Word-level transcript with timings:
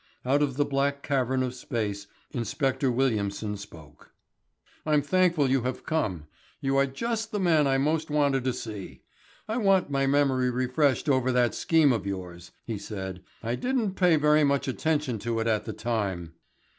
Out 0.25 0.41
of 0.41 0.57
the 0.57 0.65
black 0.65 1.03
cavern 1.03 1.43
of 1.43 1.53
space 1.53 2.07
Inspector 2.31 2.89
Williamson 2.91 3.55
spoke. 3.55 4.11
"I 4.83 4.95
am 4.95 5.03
thankful 5.03 5.47
you 5.47 5.61
have 5.61 5.85
come. 5.85 6.25
You 6.59 6.75
are 6.77 6.87
just 6.87 7.31
the 7.31 7.39
man 7.39 7.67
I 7.67 7.77
most 7.77 8.09
wanted 8.09 8.43
to 8.45 8.51
see. 8.53 9.01
I 9.47 9.57
want 9.57 9.91
my 9.91 10.07
memory 10.07 10.49
refreshed 10.49 11.07
over 11.07 11.31
that 11.33 11.53
scheme 11.53 11.93
of 11.93 12.07
yours," 12.07 12.49
he 12.65 12.79
said. 12.79 13.21
"I 13.43 13.53
didn't 13.53 13.93
pay 13.93 14.15
very 14.15 14.43
much 14.43 14.67
attention 14.67 15.19
to 15.19 15.39
it 15.39 15.45
at 15.45 15.65
the 15.65 15.73
time." 15.73 16.33